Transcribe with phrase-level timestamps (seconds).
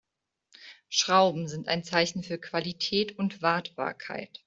[0.89, 4.39] Schrauben sind ein Zeichen für Qualität und Wartbarkeit.